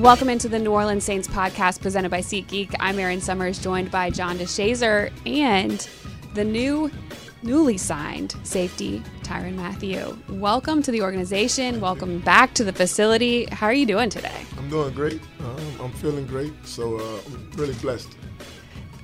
Welcome 0.00 0.30
into 0.30 0.48
the 0.48 0.58
New 0.58 0.72
Orleans 0.72 1.04
Saints 1.04 1.28
podcast 1.28 1.82
presented 1.82 2.10
by 2.10 2.20
SeatGeek. 2.20 2.74
I'm 2.80 2.98
Erin 2.98 3.20
Summers, 3.20 3.58
joined 3.58 3.90
by 3.90 4.08
John 4.08 4.38
DeShazier 4.38 5.12
and 5.26 5.86
the 6.32 6.42
new, 6.42 6.90
newly 7.42 7.76
signed 7.76 8.34
safety, 8.42 9.02
Tyrann 9.22 9.56
Mathieu. 9.56 10.16
Welcome 10.30 10.82
to 10.84 10.90
the 10.90 11.02
organization. 11.02 11.82
Welcome 11.82 12.20
back 12.20 12.54
to 12.54 12.64
the 12.64 12.72
facility. 12.72 13.44
How 13.52 13.66
are 13.66 13.74
you 13.74 13.84
doing 13.84 14.08
today? 14.08 14.46
I'm 14.56 14.70
doing 14.70 14.94
great. 14.94 15.20
Um, 15.40 15.80
I'm 15.82 15.92
feeling 15.92 16.26
great. 16.26 16.54
So 16.66 16.96
uh, 16.96 17.20
I'm 17.26 17.50
really 17.56 17.74
blessed. 17.74 18.08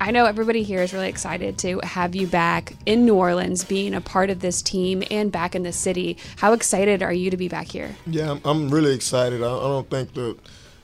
I 0.00 0.12
know 0.12 0.24
everybody 0.24 0.62
here 0.62 0.80
is 0.80 0.94
really 0.94 1.10
excited 1.10 1.58
to 1.58 1.78
have 1.80 2.14
you 2.14 2.26
back 2.26 2.72
in 2.86 3.04
New 3.04 3.16
Orleans, 3.16 3.64
being 3.64 3.92
a 3.92 4.00
part 4.00 4.30
of 4.30 4.40
this 4.40 4.62
team 4.62 5.02
and 5.10 5.30
back 5.30 5.54
in 5.54 5.62
the 5.62 5.72
city. 5.72 6.16
How 6.36 6.54
excited 6.54 7.02
are 7.02 7.12
you 7.12 7.30
to 7.30 7.36
be 7.36 7.48
back 7.48 7.66
here? 7.66 7.94
Yeah, 8.06 8.30
I'm, 8.30 8.40
I'm 8.46 8.70
really 8.70 8.94
excited. 8.94 9.42
I, 9.42 9.46
I, 9.46 9.60
don't 9.60 9.90
think 9.90 10.14
that 10.14 10.38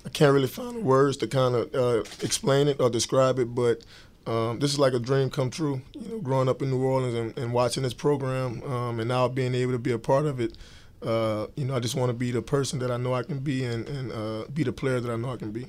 I 0.05 0.09
can't 0.09 0.33
really 0.33 0.49
find 0.49 0.77
the 0.77 0.81
words 0.81 1.17
to 1.19 1.29
kind 1.29 1.55
of 1.55 1.75
uh, 1.75 2.01
explain 2.23 2.69
it 2.69 2.81
or 2.81 2.91
describe 2.91 3.39
it, 3.39 3.55
but 3.55 3.85
um, 4.27 4.59
this 4.59 4.73
is 4.73 4.79
like 4.79 4.95
a 4.95 4.99
dream 4.99 5.31
come 5.31 5.51
true. 5.51 5.83
You 5.95 6.09
know, 6.09 6.19
growing 6.21 6.49
up 6.49 6.63
in 6.63 6.71
New 6.71 6.83
Orleans 6.83 7.15
and, 7.15 7.39
and 7.39 7.53
watching 7.53 7.83
this 7.83 7.95
program, 7.95 8.63
um, 8.65 9.01
and 9.01 9.09
now 9.09 9.29
being 9.29 9.55
able 9.55 9.73
to 9.73 9.79
be 9.79 9.93
a 9.93 9.99
part 9.99 10.27
of 10.27 10.41
it. 10.41 10.57
Uh, 11.03 11.49
you 11.57 11.65
know, 11.65 11.75
I 11.75 11.81
just 11.81 11.97
want 11.97 12.11
to 12.11 12.15
be 12.15 12.31
the 12.31 12.43
person 12.43 12.79
that 12.79 12.91
I 12.91 12.97
know 12.97 13.13
I 13.15 13.25
can 13.25 13.41
be, 13.41 13.65
and, 13.65 13.89
and 13.89 14.13
uh, 14.13 14.45
be 14.53 14.63
the 14.63 14.73
player 14.73 15.01
that 15.01 15.11
I 15.11 15.17
know 15.17 15.33
I 15.33 15.37
can 15.37 15.51
be. 15.51 15.67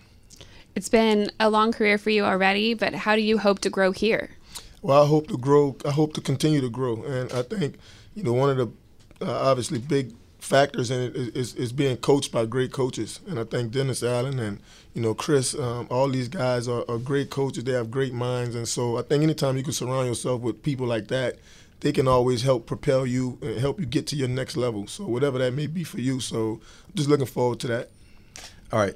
It's 0.75 0.89
been 0.89 1.31
a 1.39 1.49
long 1.49 1.71
career 1.71 1.97
for 1.97 2.09
you 2.09 2.23
already, 2.23 2.73
but 2.73 2.93
how 2.93 3.15
do 3.15 3.21
you 3.21 3.39
hope 3.39 3.59
to 3.59 3.69
grow 3.69 3.91
here? 3.91 4.31
Well, 4.81 5.03
I 5.03 5.07
hope 5.07 5.27
to 5.27 5.37
grow. 5.37 5.75
I 5.85 5.91
hope 5.91 6.13
to 6.13 6.21
continue 6.21 6.61
to 6.61 6.69
grow, 6.69 7.03
and 7.03 7.31
I 7.31 7.41
think 7.41 7.77
you 8.15 8.23
know 8.23 8.33
one 8.33 8.49
of 8.49 8.57
the 8.57 9.25
uh, 9.25 9.49
obviously 9.49 9.79
big 9.79 10.13
factors 10.43 10.91
in 10.91 10.99
it 10.99 11.15
is, 11.35 11.55
is, 11.55 11.71
being 11.71 11.97
coached 11.97 12.31
by 12.31 12.45
great 12.45 12.71
coaches, 12.71 13.19
and 13.27 13.39
I 13.39 13.45
think 13.45 13.71
Dennis 13.71 14.03
Allen 14.03 14.39
and 14.39 14.59
you 14.93 15.01
know 15.01 15.13
Chris, 15.13 15.55
um, 15.55 15.87
all 15.89 16.09
these 16.09 16.27
guys 16.27 16.67
are, 16.67 16.83
are, 16.89 16.97
great 16.97 17.29
coaches. 17.29 17.63
They 17.63 17.71
have 17.71 17.89
great 17.89 18.13
minds, 18.13 18.55
and 18.55 18.67
so 18.67 18.97
I 18.97 19.03
think 19.03 19.23
anytime 19.23 19.57
you 19.57 19.63
can 19.63 19.73
surround 19.73 20.07
yourself 20.07 20.41
with 20.41 20.61
people 20.61 20.85
like 20.85 21.07
that, 21.07 21.37
they 21.79 21.91
can 21.91 22.07
always 22.07 22.43
help 22.43 22.65
propel 22.65 23.05
you 23.05 23.37
and 23.41 23.57
help 23.59 23.79
you 23.79 23.85
get 23.85 24.05
to 24.07 24.15
your 24.15 24.27
next 24.27 24.57
level. 24.57 24.85
So 24.87 25.05
whatever 25.05 25.39
that 25.39 25.53
may 25.53 25.67
be 25.67 25.83
for 25.83 26.01
you. 26.01 26.19
So 26.19 26.59
I'm 26.87 26.93
just 26.95 27.09
looking 27.09 27.25
forward 27.25 27.59
to 27.61 27.67
that. 27.67 27.89
All 28.71 28.79
right, 28.79 28.95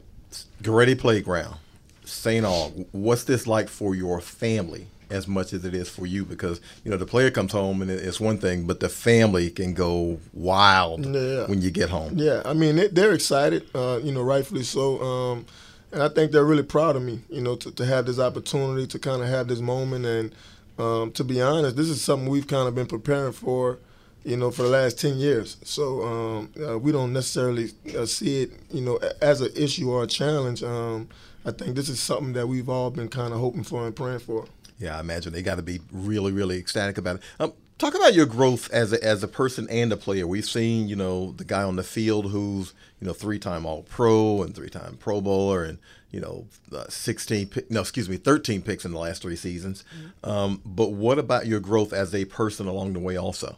Goretti 0.61 0.97
Playground. 0.97 1.57
St. 2.03 2.45
Aug, 2.45 2.85
what's 2.91 3.25
this 3.25 3.47
like 3.47 3.67
for 3.67 3.93
your 3.95 4.21
family 4.21 4.87
as 5.09 5.27
much 5.27 5.53
as 5.53 5.65
it 5.65 5.73
is 5.73 5.89
for 5.89 6.05
you? 6.05 6.25
Because 6.25 6.61
you 6.83 6.91
know 6.91 6.97
the 6.97 7.05
player 7.05 7.31
comes 7.31 7.51
home 7.51 7.81
and 7.81 7.89
it's 7.91 8.19
one 8.19 8.37
thing, 8.37 8.65
but 8.65 8.79
the 8.79 8.89
family 8.89 9.49
can 9.49 9.73
go 9.73 10.19
wild 10.33 11.05
yeah. 11.05 11.47
when 11.47 11.61
you 11.61 11.71
get 11.71 11.89
home. 11.89 12.13
Yeah, 12.15 12.41
I 12.45 12.53
mean 12.53 12.81
they're 12.91 13.13
excited, 13.13 13.67
uh, 13.75 13.99
you 14.03 14.11
know, 14.11 14.21
rightfully 14.21 14.63
so. 14.63 15.01
Um, 15.01 15.45
and 15.91 16.03
I 16.03 16.09
think 16.09 16.31
they're 16.31 16.45
really 16.45 16.63
proud 16.63 16.95
of 16.95 17.01
me, 17.01 17.21
you 17.29 17.41
know, 17.41 17.55
to, 17.55 17.71
to 17.71 17.85
have 17.85 18.05
this 18.05 18.19
opportunity 18.19 18.87
to 18.87 18.99
kind 18.99 19.21
of 19.21 19.29
have 19.29 19.47
this 19.47 19.59
moment. 19.59 20.05
And 20.05 20.35
um, 20.77 21.11
to 21.13 21.23
be 21.23 21.41
honest, 21.41 21.75
this 21.75 21.89
is 21.89 22.01
something 22.01 22.29
we've 22.29 22.47
kind 22.47 22.67
of 22.67 22.75
been 22.75 22.87
preparing 22.87 23.31
for, 23.31 23.79
you 24.23 24.35
know, 24.35 24.51
for 24.51 24.63
the 24.63 24.69
last 24.69 24.99
10 24.99 25.17
years. 25.17 25.57
So 25.63 26.03
um, 26.03 26.51
uh, 26.61 26.77
we 26.77 26.91
don't 26.91 27.13
necessarily 27.13 27.71
uh, 27.97 28.05
see 28.05 28.43
it, 28.43 28.51
you 28.69 28.81
know, 28.81 28.99
as 29.21 29.39
an 29.41 29.51
issue 29.55 29.89
or 29.89 30.03
a 30.03 30.07
challenge. 30.07 30.61
Um, 30.61 31.07
I 31.45 31.51
think 31.51 31.75
this 31.77 31.87
is 31.87 32.01
something 32.01 32.33
that 32.33 32.47
we've 32.47 32.67
all 32.67 32.91
been 32.91 33.07
kind 33.07 33.33
of 33.33 33.39
hoping 33.39 33.63
for 33.63 33.85
and 33.85 33.95
praying 33.95 34.19
for. 34.19 34.45
Yeah, 34.79 34.97
I 34.97 34.99
imagine 34.99 35.33
they 35.33 35.41
got 35.41 35.55
to 35.55 35.63
be 35.63 35.79
really, 35.91 36.31
really 36.31 36.57
ecstatic 36.57 36.97
about 36.97 37.17
it. 37.17 37.21
Um, 37.39 37.53
talk 37.77 37.95
about 37.95 38.13
your 38.13 38.25
growth 38.25 38.71
as 38.71 38.93
a, 38.93 39.03
as 39.03 39.23
a 39.23 39.27
person 39.27 39.67
and 39.69 39.91
a 39.91 39.97
player. 39.97 40.27
We've 40.27 40.45
seen, 40.45 40.87
you 40.87 40.95
know, 40.95 41.31
the 41.33 41.43
guy 41.43 41.63
on 41.63 41.75
the 41.75 41.83
field 41.83 42.31
who's, 42.31 42.73
you 42.99 43.07
know, 43.07 43.13
three-time 43.13 43.65
All-Pro 43.65 44.43
and 44.43 44.55
three-time 44.55 44.97
Pro 44.99 45.21
Bowler 45.21 45.63
and, 45.63 45.79
you 46.11 46.19
know, 46.19 46.45
uh, 46.75 46.85
16, 46.87 47.49
no, 47.69 47.81
excuse 47.81 48.09
me, 48.09 48.17
13 48.17 48.61
picks 48.61 48.85
in 48.85 48.91
the 48.91 48.99
last 48.99 49.21
three 49.21 49.35
seasons. 49.35 49.83
Mm-hmm. 49.95 50.29
Um, 50.29 50.61
but 50.65 50.91
what 50.91 51.19
about 51.19 51.47
your 51.47 51.59
growth 51.59 51.93
as 51.93 52.13
a 52.13 52.25
person 52.25 52.67
along 52.67 52.93
the 52.93 52.99
way 52.99 53.17
also? 53.17 53.57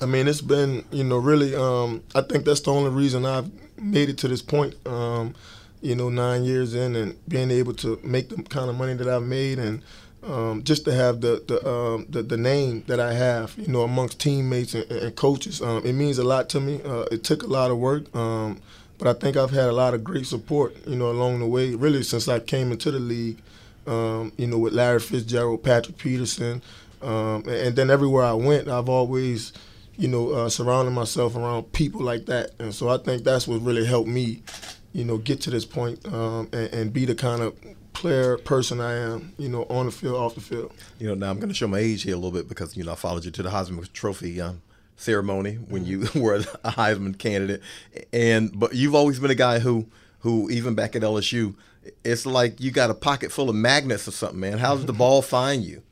I 0.00 0.06
mean, 0.06 0.26
it's 0.26 0.40
been, 0.40 0.84
you 0.90 1.04
know, 1.04 1.18
really, 1.18 1.54
um, 1.54 2.02
I 2.14 2.22
think 2.22 2.44
that's 2.44 2.60
the 2.60 2.72
only 2.72 2.90
reason 2.90 3.24
I've 3.24 3.50
made 3.78 4.08
it 4.08 4.18
to 4.18 4.28
this 4.28 4.42
point. 4.42 4.74
Um, 4.86 5.34
you 5.80 5.94
know, 5.94 6.08
nine 6.08 6.44
years 6.44 6.74
in 6.74 6.96
and 6.96 7.16
being 7.28 7.50
able 7.50 7.74
to 7.74 8.00
make 8.02 8.30
the 8.30 8.42
kind 8.42 8.70
of 8.70 8.76
money 8.76 8.94
that 8.94 9.06
I've 9.06 9.22
made 9.22 9.58
and 9.58 9.82
um, 10.26 10.62
just 10.64 10.84
to 10.86 10.92
have 10.92 11.20
the 11.20 11.42
the, 11.46 11.68
um, 11.68 12.06
the, 12.08 12.22
the 12.22 12.36
name 12.36 12.84
that 12.86 13.00
I 13.00 13.12
have, 13.14 13.54
you 13.56 13.68
know, 13.68 13.82
amongst 13.82 14.20
teammates 14.20 14.74
and, 14.74 14.90
and 14.90 15.14
coaches, 15.16 15.60
um, 15.60 15.84
it 15.84 15.92
means 15.92 16.18
a 16.18 16.24
lot 16.24 16.48
to 16.50 16.60
me. 16.60 16.80
Uh, 16.82 17.06
it 17.10 17.24
took 17.24 17.42
a 17.42 17.46
lot 17.46 17.70
of 17.70 17.78
work, 17.78 18.14
um, 18.14 18.60
but 18.98 19.08
I 19.08 19.18
think 19.18 19.36
I've 19.36 19.50
had 19.50 19.68
a 19.68 19.72
lot 19.72 19.94
of 19.94 20.04
great 20.04 20.26
support, 20.26 20.74
you 20.86 20.96
know, 20.96 21.10
along 21.10 21.40
the 21.40 21.46
way. 21.46 21.74
Really, 21.74 22.02
since 22.02 22.28
I 22.28 22.40
came 22.40 22.72
into 22.72 22.90
the 22.90 23.00
league, 23.00 23.38
um, 23.86 24.32
you 24.36 24.46
know, 24.46 24.58
with 24.58 24.72
Larry 24.72 25.00
Fitzgerald, 25.00 25.62
Patrick 25.62 25.98
Peterson, 25.98 26.62
um, 27.02 27.42
and, 27.46 27.48
and, 27.48 27.76
then 27.76 27.90
everywhere 27.90 28.24
I 28.24 28.32
went, 28.32 28.68
I've 28.68 28.88
always, 28.88 29.52
you 29.96 30.08
know, 30.08 30.30
uh, 30.30 30.48
surrounded 30.48 30.92
myself 30.92 31.36
around 31.36 31.72
people 31.72 32.00
like 32.00 32.26
that, 32.26 32.52
and 32.58 32.74
so 32.74 32.88
I 32.88 32.96
think 32.98 33.24
that's 33.24 33.46
what 33.46 33.60
really 33.60 33.84
helped 33.84 34.08
me 34.08 34.42
you 34.94 35.04
know, 35.04 35.18
get 35.18 35.40
to 35.40 35.50
this 35.50 35.64
point, 35.64 35.98
and, 36.04 36.54
and, 36.54 36.92
be 36.92 37.04
the 37.04 37.16
kind 37.16 37.42
of 37.42 37.56
player 37.94 38.36
person 38.36 38.80
I 38.80 38.94
am, 38.94 39.32
you 39.38 39.48
know, 39.48 39.64
on 39.70 39.86
the 39.86 39.92
field, 39.92 40.16
off 40.16 40.34
the 40.34 40.40
field. 40.40 40.72
You 40.98 41.08
know, 41.08 41.14
now 41.14 41.30
I'm 41.30 41.38
going 41.38 41.48
to 41.48 41.54
show 41.54 41.68
my 41.68 41.78
age 41.78 42.02
here 42.02 42.14
a 42.14 42.16
little 42.16 42.32
bit 42.32 42.48
because 42.48 42.76
you 42.76 42.84
know 42.84 42.92
I 42.92 42.96
followed 42.96 43.24
you 43.24 43.30
to 43.30 43.42
the 43.42 43.50
Heisman 43.50 43.90
Trophy 43.92 44.40
um, 44.40 44.60
ceremony 44.96 45.54
when 45.54 45.84
you 45.86 46.08
were 46.14 46.36
a 46.64 46.72
Heisman 46.72 47.18
candidate, 47.18 47.62
and 48.12 48.58
but 48.58 48.74
you've 48.74 48.94
always 48.94 49.18
been 49.18 49.30
a 49.30 49.36
guy 49.36 49.60
who 49.60 49.86
who 50.20 50.50
even 50.50 50.74
back 50.74 50.96
at 50.96 51.02
LSU, 51.02 51.54
it's 52.02 52.26
like 52.26 52.60
you 52.60 52.70
got 52.70 52.90
a 52.90 52.94
pocket 52.94 53.30
full 53.30 53.48
of 53.48 53.56
magnets 53.56 54.08
or 54.08 54.10
something, 54.10 54.40
man. 54.40 54.58
How 54.58 54.74
does 54.74 54.86
the 54.86 54.92
ball 54.92 55.22
find 55.22 55.62
you? 55.62 55.82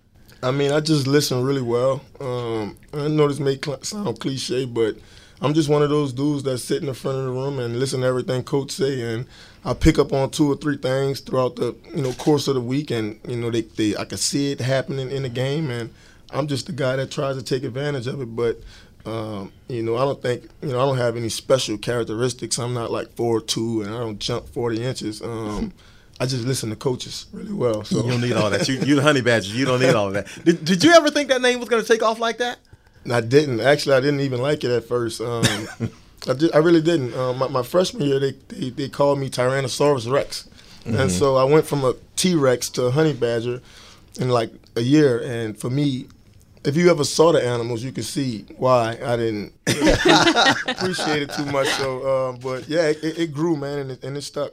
I 0.42 0.50
mean, 0.50 0.72
I 0.72 0.80
just 0.80 1.06
listen 1.06 1.42
really 1.44 1.62
well. 1.62 2.02
Um, 2.20 2.76
I 2.92 3.08
know 3.08 3.28
this 3.28 3.38
may 3.38 3.58
sound 3.82 4.18
cliche, 4.18 4.64
but 4.64 4.96
I'm 5.42 5.54
just 5.54 5.69
one 5.69 5.82
of 5.82 5.91
those 5.91 6.12
dudes 6.12 6.44
that 6.44 6.58
sit 6.58 6.80
in 6.80 6.86
the 6.86 6.94
front 6.94 7.19
of 7.19 7.25
the 7.25 7.30
room 7.30 7.58
and 7.58 7.80
listen 7.80 8.00
to 8.03 8.06
everything 8.06 8.44
coach 8.44 8.70
say, 8.70 9.00
and 9.03 9.26
I 9.64 9.75
pick 9.75 9.98
up 9.98 10.12
on 10.12 10.30
two 10.30 10.50
or 10.50 10.56
three 10.56 10.76
things 10.76 11.20
throughout 11.20 11.56
the 11.56 11.76
you 11.94 12.00
know 12.03 12.12
course 12.12 12.47
of 12.47 12.54
the 12.54 12.60
week, 12.60 12.92
and 12.92 13.19
you 13.26 13.36
know 13.36 13.50
they, 13.50 13.62
they 13.62 13.97
I 13.97 14.04
can 14.04 14.19
see 14.19 14.53
it 14.53 14.60
happening 14.60 15.10
in 15.10 15.25
the 15.25 15.28
game, 15.28 15.69
and 15.70 15.92
I'm 16.30 16.47
just 16.47 16.66
the 16.66 16.72
guy 16.72 16.94
that 16.94 17.10
tries 17.10 17.36
to 17.36 17.42
take 17.42 17.64
advantage 17.64 18.06
of 18.06 18.20
it, 18.20 18.34
but. 18.36 18.60
Um, 19.04 19.53
you 19.66 19.82
know, 19.82 19.97
I 19.97 20.04
don't 20.04 20.22
think 20.22 20.44
you 20.62 20.69
know 20.69 20.80
I 20.80 20.86
don't 20.86 20.97
have 20.97 21.16
any 21.16 21.28
special 21.28 21.76
characteristics. 21.76 22.56
I'm 22.56 22.72
not 22.72 22.92
like 22.92 23.12
four 23.16 23.41
two, 23.41 23.82
and 23.82 23.92
I 23.92 23.98
don't 23.98 24.20
jump 24.20 24.48
40 24.48 24.80
inches. 24.80 25.20
Um, 25.20 25.72
I 26.20 26.26
just 26.26 26.44
listen 26.44 26.70
to 26.70 26.76
coaches 26.76 27.26
really 27.32 27.53
well. 27.53 27.82
So 27.82 27.97
you 28.04 28.10
don't 28.12 28.20
need 28.20 28.34
all 28.34 28.48
that. 28.50 28.69
You, 28.69 28.76
you 28.76 28.94
the 28.94 29.03
honey 29.03 29.20
badger. 29.20 29.53
You 29.53 29.64
don't 29.64 29.80
need 29.80 29.97
all 29.97 30.12
that. 30.12 30.28
Did, 30.44 30.64
did 30.64 30.84
you 30.84 30.92
ever 30.92 31.10
think 31.10 31.30
that 31.30 31.42
name 31.42 31.59
was 31.59 31.69
going 31.69 31.82
to 31.82 31.88
take 31.88 32.00
off 32.00 32.20
like 32.20 32.38
that? 32.38 32.60
I 33.10 33.20
didn't 33.20 33.60
actually. 33.60 33.96
I 33.96 34.00
didn't 34.00 34.20
even 34.20 34.40
like 34.40 34.64
it 34.64 34.70
at 34.70 34.84
first. 34.84 35.20
Um, 35.20 35.44
I, 36.28 36.34
did, 36.34 36.54
I 36.54 36.58
really 36.58 36.82
didn't. 36.82 37.14
Um, 37.14 37.38
my, 37.38 37.48
my, 37.48 37.62
freshman 37.62 38.04
year, 38.04 38.20
they, 38.20 38.32
they, 38.48 38.70
they 38.70 38.88
called 38.88 39.18
me 39.18 39.28
Tyrannosaurus 39.28 40.10
Rex, 40.10 40.48
mm-hmm. 40.84 40.96
and 40.96 41.10
so 41.10 41.36
I 41.36 41.44
went 41.44 41.66
from 41.66 41.84
a 41.84 41.94
T 42.16 42.34
Rex 42.34 42.70
to 42.70 42.84
a 42.84 42.91
honey 42.91 43.12
badger 43.12 43.60
in 44.20 44.28
like 44.28 44.52
a 44.76 44.80
year. 44.80 45.20
And 45.20 45.58
for 45.58 45.70
me, 45.70 46.06
if 46.64 46.76
you 46.76 46.91
ever 46.91 47.04
saw 47.04 47.32
the 47.32 47.44
animals, 47.44 47.82
you 47.82 47.92
could 47.92 48.04
see 48.04 48.44
why 48.56 48.98
I 49.04 49.16
didn't 49.16 49.52
appreciate 49.66 51.22
it 51.22 51.32
too 51.32 51.46
much. 51.46 51.68
So, 51.68 52.28
um, 52.28 52.38
but 52.41 52.68
yeah, 52.68 52.88
it, 52.88 53.02
it, 53.02 53.32
grew, 53.32 53.56
man, 53.56 53.78
and 53.78 53.91
it, 53.92 54.04
and 54.04 54.16
it 54.16 54.22
stuck. 54.22 54.52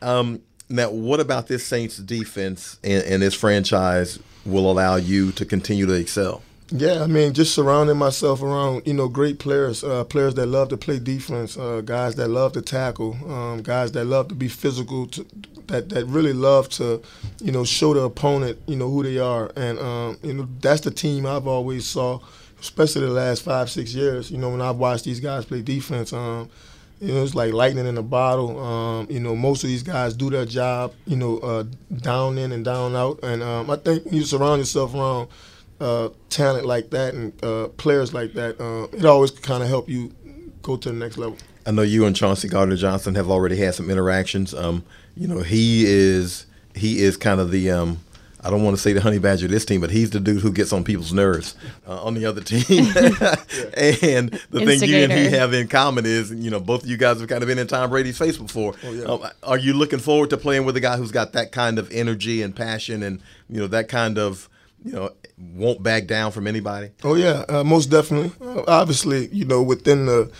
Um, 0.00 0.40
now, 0.68 0.90
what 0.90 1.18
about 1.18 1.48
this 1.48 1.66
Saints 1.66 1.96
defense 1.96 2.78
and, 2.84 3.02
and 3.04 3.22
this 3.22 3.34
franchise 3.34 4.18
will 4.46 4.70
allow 4.70 4.96
you 4.96 5.32
to 5.32 5.44
continue 5.44 5.86
to 5.86 5.94
excel? 5.94 6.42
Yeah, 6.72 7.02
I 7.02 7.08
mean, 7.08 7.32
just 7.32 7.52
surrounding 7.52 7.96
myself 7.96 8.42
around 8.42 8.86
you 8.86 8.94
know 8.94 9.08
great 9.08 9.40
players, 9.40 9.82
uh, 9.82 10.04
players 10.04 10.34
that 10.34 10.46
love 10.46 10.68
to 10.68 10.76
play 10.76 11.00
defense, 11.00 11.56
uh, 11.56 11.80
guys 11.84 12.14
that 12.14 12.28
love 12.28 12.52
to 12.52 12.62
tackle, 12.62 13.14
um, 13.28 13.62
guys 13.62 13.90
that 13.92 14.04
love 14.04 14.28
to 14.28 14.36
be 14.36 14.46
physical, 14.46 15.06
to, 15.08 15.26
that 15.66 15.88
that 15.88 16.04
really 16.06 16.32
love 16.32 16.68
to, 16.70 17.02
you 17.40 17.50
know, 17.50 17.64
show 17.64 17.92
the 17.92 18.02
opponent 18.02 18.58
you 18.68 18.76
know 18.76 18.88
who 18.88 19.02
they 19.02 19.18
are, 19.18 19.50
and 19.56 19.80
um, 19.80 20.18
you 20.22 20.32
know 20.32 20.48
that's 20.60 20.82
the 20.82 20.92
team 20.92 21.26
I've 21.26 21.48
always 21.48 21.86
saw, 21.86 22.20
especially 22.60 23.02
the 23.06 23.12
last 23.12 23.42
five 23.42 23.68
six 23.68 23.92
years. 23.92 24.30
You 24.30 24.38
know, 24.38 24.50
when 24.50 24.60
I've 24.60 24.76
watched 24.76 25.04
these 25.04 25.20
guys 25.20 25.44
play 25.44 25.62
defense. 25.62 26.12
Um, 26.12 26.50
you 27.00 27.14
know, 27.14 27.22
it's 27.22 27.34
like 27.34 27.54
lightning 27.54 27.86
in 27.86 27.96
a 27.96 28.02
bottle. 28.02 28.62
Um, 28.62 29.06
you 29.08 29.20
know, 29.20 29.34
most 29.34 29.64
of 29.64 29.68
these 29.68 29.82
guys 29.82 30.12
do 30.12 30.28
their 30.28 30.44
job, 30.44 30.92
you 31.06 31.16
know, 31.16 31.38
uh, 31.38 31.64
down 31.96 32.36
in 32.36 32.52
and 32.52 32.62
down 32.62 32.94
out. 32.94 33.20
And 33.22 33.42
um, 33.42 33.70
I 33.70 33.76
think 33.76 34.02
you 34.12 34.22
surround 34.22 34.58
yourself 34.60 34.94
around 34.94 35.28
uh, 35.80 36.10
talent 36.28 36.66
like 36.66 36.90
that 36.90 37.14
and 37.14 37.44
uh, 37.44 37.68
players 37.68 38.12
like 38.12 38.34
that, 38.34 38.60
uh, 38.60 38.96
it 38.96 39.04
always 39.04 39.30
kind 39.30 39.62
of 39.62 39.68
help 39.68 39.88
you 39.88 40.14
go 40.62 40.76
to 40.76 40.90
the 40.90 40.94
next 40.94 41.18
level. 41.18 41.38
I 41.66 41.72
know 41.72 41.82
you 41.82 42.06
and 42.06 42.16
Chauncey 42.16 42.48
Gardner 42.48 42.76
Johnson 42.76 43.14
have 43.14 43.30
already 43.30 43.56
had 43.56 43.74
some 43.74 43.90
interactions. 43.90 44.54
Um, 44.54 44.84
you 45.16 45.28
know, 45.28 45.40
he 45.40 45.84
is 45.86 46.46
he 46.74 47.02
is 47.02 47.16
kind 47.16 47.40
of 47.40 47.50
the 47.50 47.70
um, 47.70 47.98
I 48.42 48.48
don't 48.48 48.62
want 48.62 48.76
to 48.76 48.82
say 48.82 48.92
the 48.92 49.02
honey 49.02 49.18
badger 49.18 49.46
of 49.46 49.50
this 49.50 49.66
team, 49.66 49.82
but 49.82 49.90
he's 49.90 50.10
the 50.10 50.20
dude 50.20 50.40
who 50.40 50.52
gets 50.52 50.72
on 50.72 50.82
people's 50.82 51.12
nerves 51.12 51.54
uh, 51.86 52.02
on 52.02 52.14
the 52.14 52.24
other 52.24 52.40
team. 52.40 52.62
and 53.74 54.30
the 54.50 54.64
thing 54.64 54.88
you 54.88 54.96
and 54.96 55.12
he 55.12 55.26
have 55.26 55.52
in 55.52 55.68
common 55.68 56.06
is, 56.06 56.30
you 56.30 56.50
know, 56.50 56.60
both 56.60 56.84
of 56.84 56.88
you 56.88 56.96
guys 56.96 57.20
have 57.20 57.28
kind 57.28 57.42
of 57.42 57.48
been 57.48 57.58
in 57.58 57.66
Tom 57.66 57.90
Brady's 57.90 58.16
face 58.16 58.38
before. 58.38 58.74
Oh, 58.82 58.92
yeah. 58.92 59.04
Um, 59.04 59.26
are 59.42 59.58
you 59.58 59.74
looking 59.74 59.98
forward 59.98 60.30
to 60.30 60.38
playing 60.38 60.64
with 60.64 60.76
a 60.76 60.80
guy 60.80 60.96
who's 60.96 61.12
got 61.12 61.34
that 61.34 61.52
kind 61.52 61.78
of 61.78 61.90
energy 61.92 62.40
and 62.40 62.56
passion, 62.56 63.02
and 63.02 63.20
you 63.50 63.60
know 63.60 63.66
that 63.66 63.88
kind 63.88 64.18
of, 64.18 64.48
you 64.84 64.92
know, 64.92 65.10
won't 65.54 65.82
back 65.82 66.06
down 66.06 66.32
from 66.32 66.46
anybody? 66.46 66.90
Oh 67.04 67.14
yeah, 67.14 67.44
uh, 67.48 67.64
most 67.64 67.86
definitely. 67.86 68.32
Uh, 68.40 68.64
obviously, 68.66 69.28
you 69.28 69.44
know, 69.44 69.62
within 69.62 70.06
the 70.06 70.30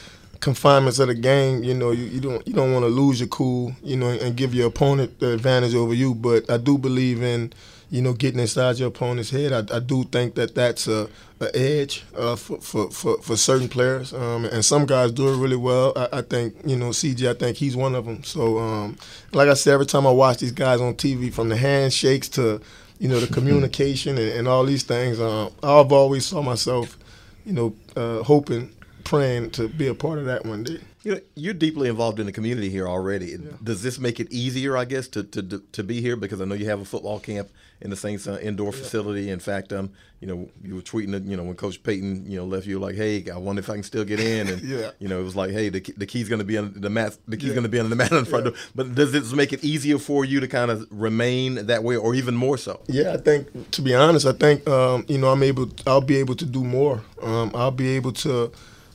confinements 0.41 0.99
of 0.99 1.09
the 1.09 1.15
game, 1.15 1.63
you 1.63 1.75
know, 1.75 1.91
you, 1.91 2.05
you 2.05 2.21
don't 2.21 2.47
you 2.47 2.53
don't 2.55 2.73
want 2.73 2.85
to 2.85 2.89
lose 2.89 3.21
your 3.21 3.29
cool, 3.29 3.75
you 3.83 3.97
know, 3.97 4.09
and 4.09 4.37
give 4.37 4.55
your 4.55 4.69
opponent 4.69 5.19
the 5.21 5.33
advantage 5.33 5.75
over 5.75 5.95
you. 5.95 6.15
But 6.15 6.51
I 6.51 6.57
do 6.57 6.79
believe 6.79 7.23
in, 7.23 7.53
you 7.91 8.03
know, 8.03 8.13
getting 8.13 8.41
inside 8.41 8.79
your 8.79 8.89
opponent's 8.89 9.31
head. 9.31 9.53
I, 9.53 9.77
I 9.77 9.81
do 9.81 10.05
think 10.05 10.35
that 10.37 10.55
that's 10.55 10.87
a, 10.89 11.09
a 11.41 11.57
edge 11.57 12.05
uh, 12.17 12.37
for, 12.37 12.59
for, 12.61 12.91
for 12.91 13.19
for 13.19 13.37
certain 13.37 13.69
players, 13.69 14.13
um, 14.15 14.47
and 14.47 14.65
some 14.65 14.87
guys 14.87 15.13
do 15.13 15.29
it 15.29 15.37
really 15.37 15.57
well. 15.57 15.93
I, 15.95 16.09
I 16.19 16.23
think 16.23 16.55
you 16.65 16.77
know, 16.77 16.89
CJ. 16.91 17.31
I 17.31 17.35
think 17.35 17.57
he's 17.57 17.77
one 17.77 17.95
of 17.95 18.07
them. 18.07 18.25
So, 18.25 18.59
um, 18.59 18.97
like 19.33 19.49
I 19.49 19.55
said, 19.55 19.75
every 19.75 19.87
time 19.87 20.07
I 20.07 20.11
watch 20.11 20.39
these 20.39 20.53
guys 20.53 20.81
on 20.81 20.95
TV, 20.95 21.33
from 21.33 21.51
the 21.51 21.57
handshakes 21.57 22.29
to 22.31 22.61
you 23.01 23.09
know 23.09 23.19
the 23.19 23.27
communication 23.35 24.17
and, 24.19 24.29
and 24.31 24.49
all 24.49 24.65
these 24.65 24.85
things, 24.85 25.19
um, 25.21 25.53
I've 25.65 25.91
always 25.91 26.27
saw 26.27 26.43
myself, 26.43 26.97
you 27.45 27.53
know, 27.55 27.75
uh, 27.97 28.23
hoping, 28.23 28.73
praying 29.03 29.51
to 29.53 29.69
be 29.69 29.89
a 29.89 29.95
part 29.95 30.21
of 30.21 30.27
that 30.27 30.47
one 30.47 30.63
day. 30.63 30.81
You 31.03 31.15
know, 31.15 31.21
you're 31.35 31.55
deeply 31.55 31.89
involved 31.89 32.21
in 32.21 32.27
the 32.27 32.33
community 32.33 32.69
here 32.69 32.87
already. 32.87 33.39
Does 33.65 33.83
this 33.83 33.99
make 33.99 34.21
it 34.21 34.31
easier, 34.31 34.77
I 34.77 34.85
guess, 34.85 35.09
to, 35.09 35.23
to 35.23 35.63
to 35.73 35.83
be 35.83 36.03
here? 36.03 36.15
Because 36.15 36.43
I 36.43 36.45
know 36.45 36.55
you 36.55 36.67
have 36.67 36.81
a 36.81 36.85
football 36.85 37.19
camp 37.19 37.49
in 37.81 37.89
the 37.89 37.97
Saints 37.97 38.27
uh, 38.27 38.39
indoor 38.43 38.71
facility. 38.71 39.31
In 39.31 39.41
fact, 39.41 39.73
um, 39.73 39.93
you 40.21 40.27
know, 40.29 40.51
you 40.63 40.75
were 40.75 40.83
tweeting 40.83 41.15
it. 41.15 41.23
You 41.23 41.39
know, 41.39 41.45
when 41.45 41.57
Coach 41.57 41.83
Payton, 41.83 42.31
you 42.31 42.37
know, 42.37 42.45
left 42.45 42.67
you 42.67 42.79
like, 42.79 42.97
"Hey, 42.97 43.25
I 43.31 43.39
wonder 43.39 43.61
if 43.61 43.71
I 43.71 43.75
can 43.75 43.83
still 43.83 44.05
get 44.05 44.21
in." 44.21 44.49
And 44.49 44.61
Yeah. 44.75 44.91
you 44.99 45.09
know, 45.09 45.19
it 45.19 45.23
was 45.25 45.35
like, 45.35 45.53
"Hey, 45.53 45.71
the, 45.71 45.81
the 45.97 46.05
key's 46.05 46.29
going 46.29 46.41
to 46.41 46.45
be 46.45 46.59
on 46.59 46.75
the 46.77 46.91
mat. 46.91 47.17
The 47.27 47.39
key's 47.39 47.49
Yeah. 47.49 47.55
going 47.55 47.63
to 47.63 47.71
be 47.71 47.81
on 47.81 47.89
the 47.89 47.97
mat 47.97 48.13
on 48.13 48.25
the 48.25 48.31
front 48.31 48.45
Yeah. 48.45 48.51
door." 48.51 48.61
But 48.75 48.95
does 48.95 49.11
this 49.13 49.33
make 49.33 49.55
it 49.55 49.65
easier 49.65 49.99
for 49.99 50.27
you 50.27 50.39
to 50.41 50.49
kind 50.49 50.71
of 50.71 50.87
remain 50.91 51.67
that 51.67 51.83
way, 51.83 51.97
or 51.97 52.15
even 52.15 52.35
more 52.37 52.59
so? 52.59 52.79
Yeah, 52.89 53.15
I 53.15 53.17
think 53.17 53.71
to 53.71 53.81
be 53.81 53.95
honest, 53.95 54.27
I 54.27 54.33
think 54.33 54.69
um, 54.69 55.07
you 55.09 55.17
know 55.17 55.29
I'm 55.33 55.43
able. 55.43 55.71
I'll 55.87 56.03
be 56.03 56.17
able 56.17 56.35
to 56.37 56.45
do 56.45 56.63
more. 56.63 57.01
Um, 57.23 57.53
I'll 57.55 57.71
be 57.71 57.89
able 57.97 58.13
to 58.13 58.53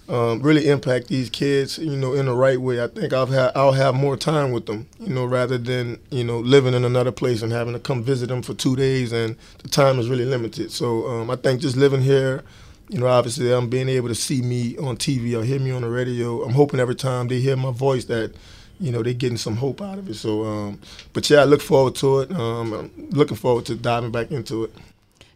um, 0.07 0.42
really 0.42 0.68
impact 0.68 1.07
these 1.07 1.30
kids, 1.30 1.78
you 1.78 1.96
know, 1.96 2.13
in 2.13 2.28
the 2.28 2.34
right 2.34 2.60
way. 2.60 2.84
I 2.84 2.88
think 2.88 3.12
I'll 3.13 3.25
have 3.25 3.52
I'll 3.56 3.72
have 3.72 3.96
more 3.96 4.16
time 4.16 4.52
with 4.52 4.68
them, 4.68 4.88
you 5.00 5.13
know, 5.13 5.25
rather 5.25 5.57
than 5.57 6.00
you 6.12 6.24
know 6.24 6.40
living 6.40 6.74
in 6.74 6.86
another 6.86 7.12
place 7.12 7.42
and 7.42 7.52
having 7.52 7.74
to 7.74 7.80
come 7.80 8.04
visit 8.04 8.28
them 8.28 8.42
for 8.42 8.54
two 8.54 8.75
days, 8.75 9.12
and 9.12 9.36
the 9.63 9.69
time 9.69 10.00
is 10.00 10.10
really 10.10 10.25
limited. 10.25 10.72
So 10.72 11.07
um, 11.07 11.30
I 11.31 11.36
think 11.36 11.62
just 11.62 11.75
living 11.75 12.02
here. 12.02 12.44
You 12.88 13.00
know, 13.00 13.07
obviously, 13.07 13.52
I'm 13.52 13.68
being 13.68 13.90
able 13.90 14.10
to 14.10 14.16
see 14.16 14.44
me 14.44 14.78
on 14.78 14.96
TV 14.98 15.36
or 15.36 15.44
hear 15.44 15.60
me 15.60 15.72
on 15.72 15.81
the 15.81 15.90
radio. 15.90 16.44
I'm 16.44 16.54
hoping 16.54 16.80
every 16.80 16.94
time 16.94 17.28
they 17.28 17.40
hear 17.40 17.56
my 17.56 17.72
voice 17.72 18.06
that, 18.06 18.36
you 18.80 18.92
know, 18.92 19.02
they're 19.02 19.16
getting 19.16 19.38
some 19.38 19.56
hope 19.56 19.81
out 19.81 19.98
of 19.98 20.07
it. 20.07 20.13
So, 20.13 20.46
um, 20.46 20.80
but 21.12 21.28
yeah, 21.28 21.40
I 21.40 21.46
look 21.46 21.62
forward 21.63 21.96
to 21.96 22.19
it. 22.19 22.31
Um, 22.31 22.74
I'm 22.74 23.10
looking 23.10 23.38
forward 23.38 23.66
to 23.66 23.75
diving 23.75 24.12
back 24.12 24.30
into 24.30 24.66
it. 24.66 24.72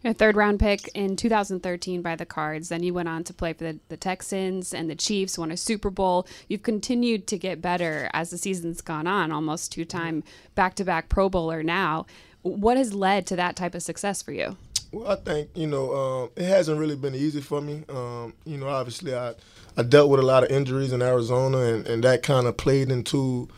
A 0.06 0.14
third 0.14 0.38
round 0.38 0.62
pick 0.62 0.88
in 0.96 1.18
2013 1.18 2.02
by 2.02 2.16
the 2.16 2.26
Cards. 2.26 2.70
Then 2.70 2.84
you 2.84 2.94
went 2.94 3.10
on 3.10 3.26
to 3.26 3.34
play 3.34 3.52
for 3.52 3.66
the, 3.66 3.80
the 3.90 3.98
Texans 3.98 4.74
and 4.74 4.90
the 4.90 4.96
Chiefs, 4.96 5.38
won 5.38 5.52
a 5.52 5.58
Super 5.58 5.90
Bowl. 5.90 6.26
You've 6.48 6.64
continued 6.64 7.28
to 7.28 7.38
get 7.38 7.62
better 7.62 8.10
as 8.14 8.30
the 8.30 8.38
season's 8.38 8.80
gone 8.80 9.08
on, 9.08 9.34
almost 9.34 9.74
two 9.74 9.84
time 9.84 10.24
back 10.56 10.76
to 10.76 10.86
back 10.86 11.10
Pro 11.10 11.28
Bowler 11.28 11.64
now. 11.64 12.06
What 12.44 12.78
has 12.78 12.94
led 12.94 13.28
to 13.28 13.36
that 13.36 13.58
type 13.58 13.76
of 13.76 13.84
success 13.84 14.22
for 14.22 14.32
you? 14.32 14.56
Well, 14.92 15.12
I 15.12 15.16
think 15.18 15.50
you 15.54 15.68
know 15.68 15.94
um, 15.94 16.30
it 16.38 16.46
hasn't 16.46 16.80
really 16.80 16.96
been 16.96 17.14
easy 17.14 17.42
for 17.42 17.62
me. 17.62 17.84
Um, 17.90 18.34
you 18.46 18.58
know, 18.58 18.70
obviously 18.70 19.14
I 19.14 19.34
I 19.76 19.84
dealt 19.84 20.10
with 20.10 20.22
a 20.22 20.26
lot 20.26 20.44
of 20.44 20.50
injuries 20.50 20.94
in 20.94 21.02
Arizona, 21.02 21.58
and, 21.58 21.86
and 21.86 22.04
that 22.06 22.24
kind 22.24 22.48
of 22.48 22.56
played 22.56 22.90
into 22.90 23.50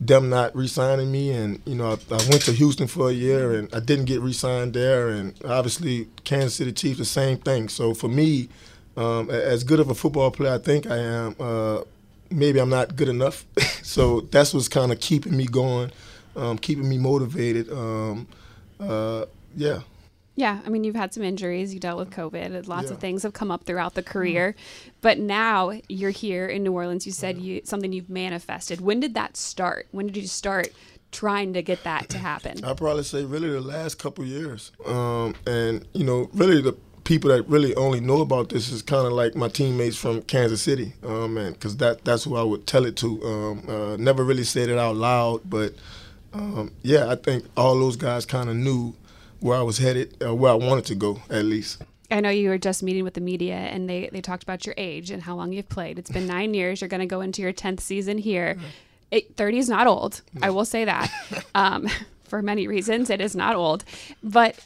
them 0.00 0.28
not 0.28 0.54
re-signing 0.54 1.10
me. 1.10 1.30
And 1.30 1.60
you 1.64 1.74
know, 1.74 1.92
I, 1.92 2.14
I 2.14 2.28
went 2.28 2.42
to 2.42 2.52
Houston 2.52 2.86
for 2.86 3.10
a 3.10 3.12
year, 3.12 3.54
and 3.54 3.72
I 3.74 3.80
didn't 3.80 4.06
get 4.06 4.20
re-signed 4.20 4.74
there. 4.74 5.08
And 5.08 5.34
obviously, 5.44 6.08
Kansas 6.24 6.54
City 6.54 6.72
Chiefs, 6.72 6.98
the 6.98 7.04
same 7.04 7.38
thing. 7.38 7.68
So 7.68 7.94
for 7.94 8.08
me, 8.08 8.48
um, 8.96 9.30
as 9.30 9.64
good 9.64 9.80
of 9.80 9.90
a 9.90 9.94
football 9.94 10.30
player 10.30 10.54
I 10.54 10.58
think 10.58 10.86
I 10.86 10.96
am, 10.96 11.36
uh, 11.38 11.80
maybe 12.30 12.58
I'm 12.58 12.70
not 12.70 12.96
good 12.96 13.08
enough. 13.08 13.44
so 13.82 14.22
that's 14.22 14.54
what's 14.54 14.68
kind 14.68 14.92
of 14.92 15.00
keeping 15.00 15.36
me 15.36 15.46
going, 15.46 15.90
um, 16.34 16.58
keeping 16.58 16.88
me 16.88 16.98
motivated. 16.98 17.70
Um, 17.70 18.26
uh, 18.80 19.26
yeah. 19.54 19.80
Yeah, 20.38 20.60
I 20.66 20.68
mean, 20.68 20.84
you've 20.84 20.94
had 20.94 21.14
some 21.14 21.22
injuries, 21.22 21.72
you 21.72 21.80
dealt 21.80 21.98
with 21.98 22.10
COVID, 22.10 22.68
lots 22.68 22.88
Yeah. 22.88 22.92
of 22.94 23.00
things 23.00 23.22
have 23.22 23.32
come 23.32 23.50
up 23.50 23.64
throughout 23.64 23.94
the 23.94 24.02
career. 24.02 24.54
But 25.00 25.18
now 25.18 25.80
you're 25.88 26.10
here 26.10 26.46
in 26.46 26.62
New 26.62 26.72
Orleans. 26.72 27.06
You 27.06 27.12
said 27.12 27.38
you 27.38 27.62
something 27.64 27.92
you've 27.92 28.10
manifested. 28.10 28.80
When 28.82 29.00
did 29.00 29.14
that 29.14 29.36
start? 29.36 29.86
When 29.92 30.06
did 30.06 30.16
you 30.18 30.26
start 30.28 30.68
trying 31.10 31.54
to 31.54 31.62
get 31.62 31.84
that 31.84 32.10
to 32.10 32.18
happen? 32.18 32.62
I'd 32.62 32.76
probably 32.76 33.02
say 33.04 33.24
really 33.24 33.48
the 33.50 33.62
last 33.62 33.98
couple 33.98 34.24
of 34.24 34.28
years. 34.30 34.72
Um, 34.84 35.34
and, 35.46 35.86
you 35.94 36.04
know, 36.04 36.28
really 36.34 36.60
the 36.60 36.74
people 37.04 37.30
that 37.30 37.48
really 37.48 37.74
only 37.76 38.00
know 38.00 38.20
about 38.20 38.50
this 38.50 38.70
is 38.70 38.82
kind 38.82 39.06
of 39.06 39.12
like 39.14 39.34
my 39.36 39.48
teammates 39.48 39.96
from 39.96 40.20
Kansas 40.22 40.60
City. 40.60 40.92
Um, 41.02 41.38
and 41.38 41.54
because 41.54 41.78
that, 41.78 42.04
that's 42.04 42.24
who 42.24 42.36
I 42.36 42.42
would 42.42 42.66
tell 42.66 42.84
it 42.84 42.96
to. 42.96 43.24
Um, 43.24 43.62
uh, 43.70 43.96
never 43.96 44.22
really 44.22 44.44
said 44.44 44.68
it 44.68 44.76
out 44.76 44.96
loud, 44.96 45.40
but 45.48 45.72
um, 46.34 46.72
yeah, 46.82 47.08
I 47.08 47.14
think 47.14 47.46
all 47.56 47.78
those 47.78 47.96
guys 47.96 48.26
kind 48.26 48.50
of 48.50 48.56
knew 48.56 48.94
where 49.40 49.58
I 49.58 49.62
was 49.62 49.78
headed, 49.78 50.16
uh, 50.24 50.34
where 50.34 50.52
I 50.52 50.54
wanted 50.54 50.84
to 50.86 50.94
go 50.94 51.20
at 51.30 51.44
least. 51.44 51.82
I 52.10 52.20
know 52.20 52.30
you 52.30 52.48
were 52.48 52.58
just 52.58 52.82
meeting 52.82 53.04
with 53.04 53.14
the 53.14 53.20
media 53.20 53.56
and 53.56 53.88
they, 53.88 54.08
they 54.12 54.20
talked 54.20 54.42
about 54.42 54.64
your 54.64 54.74
age 54.78 55.10
and 55.10 55.22
how 55.22 55.34
long 55.34 55.52
you've 55.52 55.68
played. 55.68 55.98
It's 55.98 56.10
been 56.10 56.26
nine 56.26 56.54
years. 56.54 56.80
You're 56.80 56.88
going 56.88 57.00
to 57.00 57.06
go 57.06 57.20
into 57.20 57.42
your 57.42 57.52
10th 57.52 57.80
season 57.80 58.18
here. 58.18 58.56
It, 59.10 59.36
30 59.36 59.58
is 59.58 59.68
not 59.68 59.86
old. 59.86 60.22
I 60.40 60.50
will 60.50 60.64
say 60.64 60.84
that. 60.84 61.10
Um, 61.54 61.88
for 62.24 62.42
many 62.42 62.66
reasons, 62.66 63.08
it 63.08 63.20
is 63.20 63.34
not 63.34 63.56
old. 63.56 63.84
But 64.22 64.58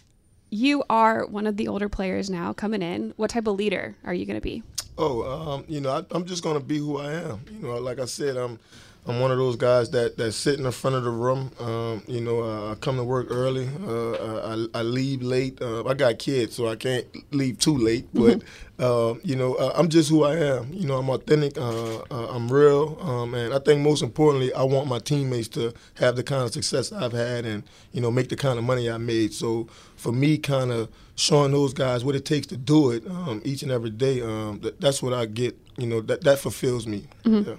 you 0.50 0.82
are 0.90 1.24
one 1.26 1.46
of 1.46 1.56
the 1.56 1.68
older 1.68 1.88
players 1.88 2.28
now 2.28 2.52
coming 2.52 2.82
in. 2.82 3.14
What 3.16 3.30
type 3.30 3.46
of 3.46 3.54
leader 3.54 3.96
are 4.04 4.12
you 4.12 4.26
going 4.26 4.36
to 4.36 4.40
be? 4.40 4.62
Oh, 4.98 5.22
um, 5.22 5.64
you 5.66 5.80
know, 5.80 5.90
I, 5.90 6.04
I'm 6.10 6.26
just 6.26 6.42
gonna 6.42 6.60
be 6.60 6.76
who 6.76 6.98
I 6.98 7.12
am. 7.14 7.40
You 7.50 7.68
know, 7.68 7.78
like 7.78 7.98
I 7.98 8.04
said, 8.04 8.36
I'm 8.36 8.58
I'm 9.06 9.18
one 9.18 9.30
of 9.30 9.38
those 9.38 9.56
guys 9.56 9.90
that 9.90 10.18
that 10.18 10.32
sit 10.32 10.58
in 10.58 10.64
the 10.64 10.72
front 10.72 10.94
of 10.94 11.04
the 11.04 11.10
room. 11.10 11.50
Um, 11.58 12.02
you 12.06 12.20
know, 12.20 12.42
uh, 12.42 12.72
I 12.72 12.74
come 12.74 12.96
to 12.96 13.04
work 13.04 13.28
early. 13.30 13.68
Uh, 13.86 14.56
I, 14.74 14.80
I 14.80 14.82
leave 14.82 15.22
late. 15.22 15.60
Uh, 15.60 15.84
I 15.84 15.94
got 15.94 16.18
kids, 16.18 16.54
so 16.54 16.68
I 16.68 16.76
can't 16.76 17.06
leave 17.32 17.58
too 17.58 17.76
late. 17.76 18.06
But 18.12 18.42
uh, 18.78 19.14
you 19.24 19.36
know, 19.36 19.54
uh, 19.54 19.72
I'm 19.74 19.88
just 19.88 20.10
who 20.10 20.24
I 20.24 20.36
am. 20.36 20.72
You 20.72 20.86
know, 20.86 20.96
I'm 20.96 21.08
authentic. 21.08 21.56
Uh, 21.56 22.00
uh, 22.10 22.28
I'm 22.28 22.52
real. 22.52 22.98
Um, 23.00 23.34
and 23.34 23.54
I 23.54 23.58
think 23.58 23.80
most 23.80 24.02
importantly, 24.02 24.52
I 24.52 24.64
want 24.64 24.86
my 24.86 24.98
teammates 24.98 25.48
to 25.48 25.72
have 25.94 26.16
the 26.16 26.22
kind 26.22 26.42
of 26.42 26.52
success 26.52 26.92
I've 26.92 27.12
had, 27.12 27.46
and 27.46 27.62
you 27.92 28.02
know, 28.02 28.10
make 28.10 28.28
the 28.28 28.36
kind 28.36 28.58
of 28.58 28.64
money 28.64 28.90
I 28.90 28.98
made. 28.98 29.32
So 29.32 29.66
for 29.96 30.12
me, 30.12 30.36
kind 30.36 30.70
of 30.70 30.90
showing 31.14 31.52
those 31.52 31.72
guys 31.72 32.04
what 32.04 32.14
it 32.16 32.26
takes 32.26 32.46
to 32.48 32.56
do 32.58 32.90
it 32.90 33.06
um, 33.06 33.40
each 33.46 33.62
and 33.62 33.72
every 33.72 33.90
day. 33.90 34.20
Um, 34.20 34.60
that, 34.60 34.78
that's 34.78 35.02
what 35.02 35.14
I 35.14 35.24
get. 35.24 35.56
You 35.78 35.86
know, 35.86 36.00
that 36.02 36.22
that 36.24 36.38
fulfills 36.38 36.86
me. 36.86 37.06
Yeah. 37.24 37.54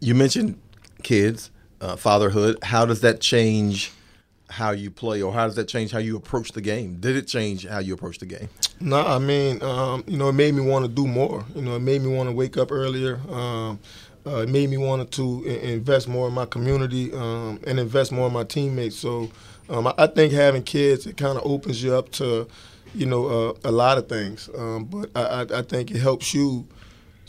You 0.00 0.14
mentioned 0.14 0.58
kids, 1.00 1.50
uh, 1.80 1.96
fatherhood. 1.96 2.58
How 2.62 2.86
does 2.86 3.00
that 3.00 3.20
change 3.20 3.92
how 4.50 4.72
you 4.72 4.90
play, 4.90 5.22
or 5.22 5.32
how 5.32 5.46
does 5.46 5.54
that 5.56 5.68
change 5.68 5.92
how 5.92 5.98
you 5.98 6.16
approach 6.16 6.52
the 6.52 6.60
game? 6.60 6.96
Did 6.98 7.16
it 7.16 7.28
change 7.28 7.66
how 7.66 7.78
you 7.78 7.94
approach 7.94 8.18
the 8.18 8.26
game? 8.26 8.48
No, 8.80 9.06
I 9.06 9.18
mean, 9.18 9.62
um, 9.62 10.02
you 10.06 10.16
know, 10.16 10.28
it 10.28 10.32
made 10.32 10.54
me 10.54 10.62
want 10.62 10.84
to 10.84 10.90
do 10.90 11.06
more. 11.06 11.44
You 11.54 11.62
know, 11.62 11.76
it 11.76 11.80
made 11.80 12.02
me 12.02 12.14
want 12.14 12.28
to 12.28 12.34
wake 12.34 12.56
up 12.56 12.72
earlier. 12.72 13.20
Um, 13.28 13.78
uh, 14.26 14.38
it 14.38 14.48
made 14.48 14.68
me 14.68 14.76
want 14.76 15.10
to 15.12 15.44
invest 15.44 16.08
more 16.08 16.28
in 16.28 16.34
my 16.34 16.46
community 16.46 17.12
um, 17.12 17.60
and 17.66 17.78
invest 17.78 18.12
more 18.12 18.26
in 18.26 18.32
my 18.32 18.44
teammates. 18.44 18.96
So 18.96 19.30
um, 19.68 19.86
I, 19.86 19.94
I 19.96 20.06
think 20.08 20.32
having 20.32 20.62
kids, 20.62 21.06
it 21.06 21.16
kind 21.16 21.38
of 21.38 21.46
opens 21.46 21.82
you 21.82 21.94
up 21.94 22.10
to, 22.12 22.46
you 22.94 23.06
know, 23.06 23.26
uh, 23.26 23.54
a 23.64 23.72
lot 23.72 23.98
of 23.98 24.08
things. 24.08 24.50
Um, 24.56 24.84
but 24.84 25.10
I, 25.14 25.22
I, 25.22 25.58
I 25.60 25.62
think 25.62 25.90
it 25.90 25.98
helps 26.00 26.34
you 26.34 26.66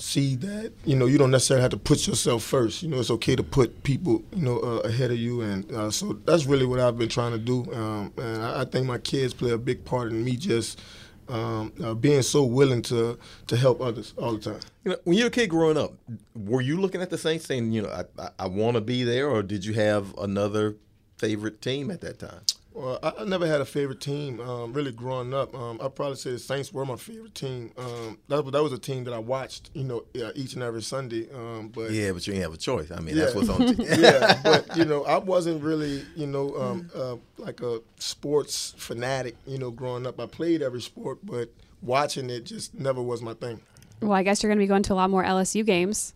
see 0.01 0.35
that 0.35 0.73
you 0.85 0.95
know 0.95 1.05
you 1.05 1.17
don't 1.17 1.31
necessarily 1.31 1.61
have 1.61 1.71
to 1.71 1.77
put 1.77 2.07
yourself 2.07 2.43
first. 2.43 2.83
You 2.83 2.89
know, 2.89 2.99
it's 2.99 3.11
okay 3.11 3.35
to 3.35 3.43
put 3.43 3.83
people 3.83 4.23
you 4.33 4.41
know 4.41 4.59
uh, 4.59 4.79
ahead 4.79 5.11
of 5.11 5.17
you, 5.17 5.41
and 5.41 5.71
uh, 5.71 5.91
so 5.91 6.13
that's 6.25 6.45
really 6.45 6.65
what 6.65 6.79
I've 6.79 6.97
been 6.97 7.09
trying 7.09 7.31
to 7.31 7.37
do. 7.37 7.71
Um, 7.73 8.13
and 8.17 8.43
I, 8.43 8.61
I 8.61 8.65
think 8.65 8.85
my 8.85 8.97
kids 8.97 9.33
play 9.33 9.51
a 9.51 9.57
big 9.57 9.85
part 9.85 10.11
in 10.11 10.23
me 10.23 10.35
just 10.35 10.81
um, 11.29 11.71
uh, 11.83 11.93
being 11.93 12.21
so 12.21 12.43
willing 12.43 12.81
to 12.83 13.17
to 13.47 13.55
help 13.55 13.81
others 13.81 14.13
all 14.17 14.33
the 14.33 14.51
time. 14.51 14.59
You 14.83 14.91
know, 14.91 14.97
when 15.03 15.17
you 15.17 15.23
were 15.23 15.29
a 15.29 15.31
kid 15.31 15.49
growing 15.49 15.77
up, 15.77 15.93
were 16.35 16.61
you 16.61 16.79
looking 16.79 17.01
at 17.01 17.09
the 17.09 17.17
Saints 17.17 17.45
saying, 17.45 17.71
you 17.71 17.83
know, 17.83 17.89
I, 17.89 18.03
I, 18.21 18.29
I 18.39 18.47
want 18.47 18.75
to 18.75 18.81
be 18.81 19.03
there, 19.03 19.29
or 19.29 19.43
did 19.43 19.63
you 19.65 19.73
have 19.73 20.17
another 20.17 20.75
favorite 21.17 21.61
team 21.61 21.91
at 21.91 22.01
that 22.01 22.19
time? 22.19 22.41
Well, 22.73 22.99
I, 23.03 23.11
I 23.19 23.23
never 23.25 23.45
had 23.45 23.59
a 23.59 23.65
favorite 23.65 23.99
team. 23.99 24.39
Um, 24.39 24.71
really, 24.71 24.93
growing 24.93 25.33
up, 25.33 25.53
um, 25.53 25.79
I 25.83 25.89
probably 25.89 26.15
say 26.15 26.31
the 26.31 26.39
Saints 26.39 26.71
were 26.71 26.85
my 26.85 26.95
favorite 26.95 27.35
team. 27.35 27.71
Um, 27.77 28.17
that, 28.29 28.43
was- 28.43 28.51
that 28.53 28.63
was 28.63 28.71
a 28.71 28.77
team 28.77 29.03
that 29.03 29.13
I 29.13 29.19
watched, 29.19 29.69
you 29.73 29.83
know, 29.83 30.05
uh, 30.23 30.31
each 30.35 30.53
and 30.53 30.63
every 30.63 30.81
Sunday. 30.81 31.27
Um, 31.33 31.67
but 31.67 31.91
Yeah, 31.91 32.13
but 32.13 32.25
you 32.25 32.33
ain't 32.33 32.43
have 32.43 32.53
a 32.53 32.57
choice. 32.57 32.89
I 32.89 32.99
mean, 33.01 33.15
Yeah. 33.17 33.23
that's 33.25 33.35
what's 33.35 33.49
on. 33.49 33.75
T- 33.75 33.83
yeah, 34.01 34.39
but 34.43 34.77
you 34.77 34.85
know, 34.85 35.03
I 35.03 35.17
wasn't 35.17 35.61
really, 35.61 36.05
you 36.15 36.27
know, 36.27 36.55
um, 36.57 36.89
uh, 36.95 37.17
like 37.37 37.61
a 37.61 37.81
sports 37.99 38.73
fanatic. 38.77 39.35
You 39.45 39.57
know, 39.57 39.71
growing 39.71 40.07
up, 40.07 40.19
I 40.19 40.25
played 40.25 40.61
every 40.61 40.81
sport, 40.81 41.19
but 41.23 41.49
watching 41.81 42.29
it 42.29 42.45
just 42.45 42.73
never 42.73 43.01
was 43.01 43.21
my 43.21 43.33
thing. 43.33 43.59
Well, 44.01 44.13
I 44.13 44.23
guess 44.23 44.41
you're 44.41 44.49
going 44.49 44.57
to 44.59 44.63
be 44.63 44.67
going 44.67 44.83
to 44.83 44.93
a 44.93 44.95
lot 44.95 45.09
more 45.09 45.23
LSU 45.23 45.65
games. 45.65 46.13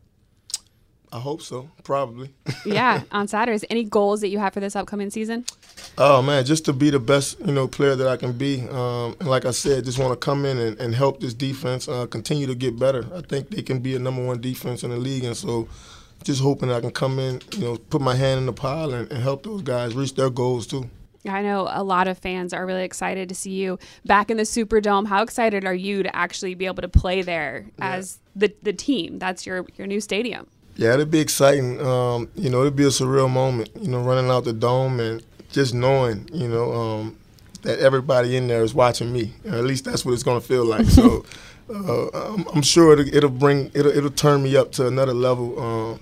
I 1.16 1.20
hope 1.20 1.42
so, 1.42 1.70
probably. 1.86 2.34
Yeah, 2.66 3.04
on 3.12 3.28
Saturdays. 3.30 3.64
Any 3.70 3.86
goals 3.86 4.20
that 4.20 4.28
you 4.30 4.40
have 4.40 4.54
for 4.54 4.60
this 4.60 4.76
upcoming 4.76 5.10
season? 5.10 5.46
Oh 5.98 6.22
man, 6.22 6.44
just 6.44 6.66
to 6.66 6.74
be 6.74 6.90
the 6.90 7.00
best, 7.00 7.40
you 7.40 7.54
know, 7.54 7.70
player 7.70 7.96
that 7.96 8.08
I 8.08 8.18
can 8.18 8.34
be. 8.34 8.68
Um, 8.70 9.16
and 9.20 9.30
like 9.30 9.46
I 9.46 9.52
said, 9.52 9.86
just 9.86 9.98
want 9.98 10.12
to 10.12 10.18
come 10.18 10.46
in 10.46 10.58
and, 10.58 10.78
and 10.78 10.94
help 10.94 11.22
this 11.22 11.34
defense 11.34 11.88
uh, 11.88 12.06
continue 12.08 12.48
to 12.48 12.56
get 12.56 12.78
better. 12.78 13.06
I 13.16 13.22
think 13.22 13.50
they 13.50 13.62
can 13.62 13.80
be 13.80 13.96
a 13.96 14.00
number 14.00 14.26
one 14.26 14.42
defense 14.42 14.84
in 14.84 14.90
the 14.90 14.98
league, 14.98 15.24
and 15.24 15.38
so 15.38 15.70
just 16.24 16.42
hoping 16.42 16.70
I 16.70 16.82
can 16.82 16.92
come 16.92 17.18
in, 17.18 17.42
you 17.54 17.60
know, 17.60 17.78
put 17.78 18.02
my 18.02 18.16
hand 18.16 18.40
in 18.40 18.46
the 18.48 18.54
pile 18.54 18.94
and, 18.94 19.10
and 19.10 19.24
help 19.24 19.44
those 19.44 19.62
guys 19.62 19.96
reach 19.96 20.16
their 20.16 20.30
goals 20.30 20.68
too. 20.68 20.90
I 21.28 21.42
know 21.42 21.68
a 21.72 21.84
lot 21.84 22.08
of 22.08 22.18
fans 22.18 22.54
are 22.54 22.66
really 22.66 22.84
excited 22.84 23.30
to 23.30 23.36
see 23.36 23.52
you 23.52 23.80
back 24.06 24.30
in 24.30 24.38
the 24.38 24.44
Superdome. 24.44 25.08
How 25.08 25.24
excited 25.24 25.66
are 25.66 25.74
you 25.74 26.04
to 26.04 26.16
actually 26.16 26.56
be 26.56 26.66
able 26.66 26.82
to 26.82 26.90
play 26.90 27.22
there 27.22 27.66
as 27.80 28.20
the, 28.36 28.54
the 28.64 28.74
team? 28.74 29.18
That's 29.20 29.46
your, 29.46 29.66
your 29.78 29.88
new 29.88 30.02
stadium. 30.02 30.48
Yeah, 30.76 30.94
it'll 30.94 31.06
be 31.06 31.20
exciting. 31.20 31.80
Um, 31.86 32.30
you 32.36 32.50
know, 32.50 32.60
it'll 32.60 32.72
be 32.72 32.84
a 32.84 32.88
surreal 32.88 33.30
moment. 33.30 33.70
You 33.80 33.90
know, 33.90 34.02
running 34.02 34.30
out 34.30 34.44
the 34.44 34.54
dome 34.54 35.00
and 35.00 35.24
just 35.52 35.74
knowing, 35.74 36.30
you 36.34 36.50
know, 36.50 36.74
um, 36.74 37.18
that 37.62 37.80
everybody 37.80 38.36
in 38.36 38.48
there 38.48 38.64
is 38.64 38.74
watching 38.74 39.12
me. 39.12 39.34
Or 39.46 39.56
at 39.56 39.64
least 39.64 39.86
that's 39.86 40.04
what 40.04 40.14
it's 40.14 40.24
going 40.24 40.40
to 40.40 40.46
feel 40.46 40.66
like. 40.66 40.86
So, 40.88 41.26
uh, 41.74 42.08
I'm, 42.10 42.46
I'm 42.54 42.62
sure 42.62 42.94
it'll, 42.94 43.16
it'll 43.16 43.30
bring 43.30 43.72
it'll, 43.74 43.92
it'll 43.92 44.10
turn 44.10 44.44
me 44.44 44.56
up 44.58 44.72
to 44.74 44.88
another 44.88 45.14
level. 45.14 45.60
Um, 45.60 46.00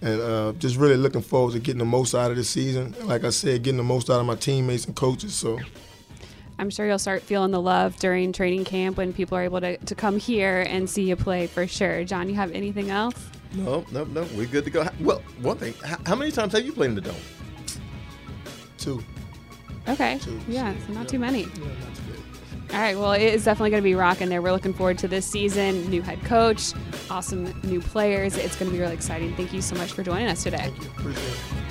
and 0.00 0.20
uh, 0.20 0.52
just 0.58 0.76
really 0.76 0.96
looking 0.96 1.22
forward 1.22 1.52
to 1.52 1.58
getting 1.60 1.78
the 1.78 1.84
most 1.84 2.14
out 2.14 2.30
of 2.30 2.36
this 2.36 2.50
season. 2.50 2.94
Like 3.04 3.24
I 3.24 3.30
said, 3.30 3.62
getting 3.62 3.78
the 3.78 3.84
most 3.84 4.10
out 4.10 4.20
of 4.20 4.26
my 4.26 4.36
teammates 4.36 4.86
and 4.86 4.94
coaches. 4.94 5.34
So. 5.34 5.58
I'm 6.58 6.70
sure 6.70 6.86
you'll 6.86 6.98
start 6.98 7.22
feeling 7.22 7.50
the 7.50 7.60
love 7.60 7.96
during 7.96 8.32
training 8.32 8.64
camp 8.64 8.96
when 8.96 9.12
people 9.12 9.36
are 9.36 9.42
able 9.42 9.60
to, 9.60 9.76
to 9.76 9.94
come 9.94 10.18
here 10.18 10.64
and 10.68 10.88
see 10.88 11.02
you 11.02 11.16
play 11.16 11.46
for 11.46 11.66
sure. 11.66 12.04
John, 12.04 12.28
you 12.28 12.36
have 12.36 12.52
anything 12.52 12.90
else? 12.90 13.16
No, 13.54 13.84
no, 13.92 14.04
no. 14.04 14.26
We're 14.34 14.46
good 14.46 14.64
to 14.64 14.70
go. 14.70 14.88
Well, 15.00 15.22
one 15.40 15.56
thing. 15.56 15.74
How, 15.84 15.98
how 16.06 16.14
many 16.14 16.30
times 16.30 16.52
have 16.52 16.64
you 16.64 16.72
played 16.72 16.90
in 16.90 16.94
the 16.94 17.00
dome? 17.00 17.14
Two. 18.78 19.02
Okay. 19.88 20.18
Two. 20.20 20.40
Yeah, 20.48 20.74
so 20.86 20.92
not 20.92 21.08
too 21.08 21.18
many. 21.18 21.40
Yeah, 21.40 21.46
not 21.46 21.94
too 21.94 22.02
bad. 22.10 22.74
All 22.74 22.80
right. 22.80 22.96
Well, 22.96 23.12
it 23.12 23.22
is 23.22 23.44
definitely 23.44 23.70
going 23.70 23.82
to 23.82 23.84
be 23.84 23.94
rocking 23.94 24.28
there. 24.28 24.42
We're 24.42 24.52
looking 24.52 24.74
forward 24.74 24.98
to 24.98 25.08
this 25.08 25.26
season. 25.26 25.88
New 25.90 26.02
head 26.02 26.22
coach, 26.24 26.72
awesome 27.10 27.54
new 27.62 27.80
players. 27.80 28.36
It's 28.36 28.56
going 28.56 28.70
to 28.70 28.76
be 28.76 28.80
really 28.80 28.94
exciting. 28.94 29.34
Thank 29.36 29.52
you 29.52 29.62
so 29.62 29.76
much 29.76 29.92
for 29.92 30.02
joining 30.02 30.26
us 30.26 30.42
today. 30.42 30.58
Thank 30.58 30.82
you. 30.82 30.90
Appreciate 30.90 31.28
it. 31.28 31.63